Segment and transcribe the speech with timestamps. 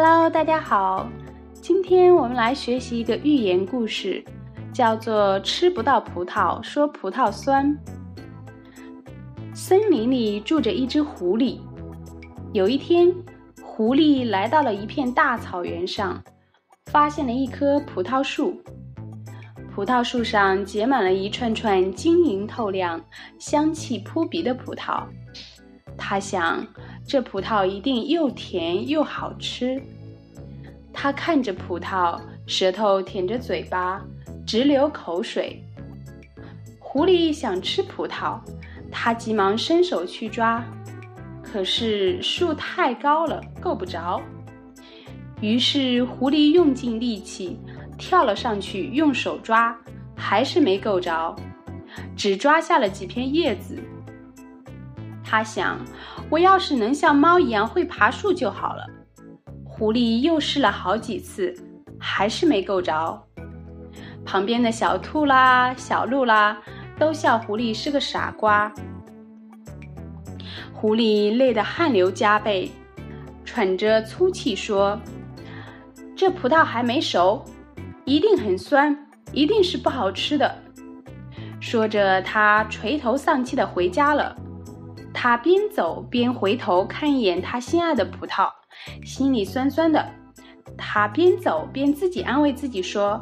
[0.00, 1.10] Hello，大家好，
[1.54, 4.24] 今天我们来学习一个寓言故事，
[4.72, 7.76] 叫做“吃不到葡萄说葡萄酸”。
[9.52, 11.58] 森林里住着一只狐狸。
[12.52, 13.12] 有一天，
[13.60, 16.22] 狐狸来到了一片大草原上，
[16.92, 18.56] 发现了一棵葡萄树。
[19.74, 23.04] 葡萄树上结满了一串串晶莹透亮、
[23.40, 25.02] 香气扑鼻的葡萄。
[25.96, 26.64] 他想。
[27.08, 29.80] 这葡萄一定又甜又好吃。
[30.92, 34.04] 他看着葡萄，舌头舔着嘴巴，
[34.46, 35.64] 直流口水。
[36.78, 38.38] 狐狸想吃葡萄，
[38.90, 40.62] 他急忙伸手去抓，
[41.42, 44.20] 可是树太高了，够不着。
[45.40, 47.58] 于是狐狸用尽力气
[47.96, 49.74] 跳了上去，用手抓，
[50.14, 51.34] 还是没够着，
[52.14, 53.78] 只抓下了几片叶子。
[55.30, 55.78] 他想，
[56.30, 58.86] 我要是能像猫一样会爬树就好了。
[59.62, 61.54] 狐狸又试了好几次，
[62.00, 63.22] 还是没够着。
[64.24, 66.56] 旁边的小兔啦、小鹿啦，
[66.98, 68.72] 都笑狐狸是个傻瓜。
[70.72, 72.70] 狐狸累得汗流浃背，
[73.44, 74.98] 喘着粗气说
[76.16, 77.44] ：“这葡萄还没熟，
[78.06, 78.96] 一定很酸，
[79.32, 80.56] 一定是不好吃的。”
[81.60, 84.34] 说着，他垂头丧气的回家了。
[85.20, 88.48] 他边走边回头看一眼他心爱的葡萄，
[89.04, 90.08] 心里酸酸的。
[90.76, 93.20] 他边走边自己安慰自己说：“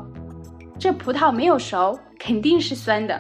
[0.79, 3.19] 这葡萄没有熟，肯定是酸的。”